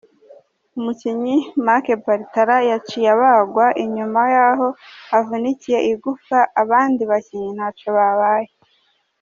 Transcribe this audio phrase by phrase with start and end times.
[0.77, 4.67] Umukinyi Marc Bartra yaciye abagwa inyuma yaho
[5.17, 8.51] avunikiye igufa, abandi bakinyi ntaco babaye.